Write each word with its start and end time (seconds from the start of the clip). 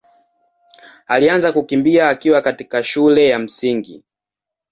alianza 1.07 1.51
kukimbia 1.51 2.09
akiwa 2.09 2.41
katika 2.41 2.83
shule 2.83 3.27
ya 3.29 3.39
Msingi. 3.39 4.03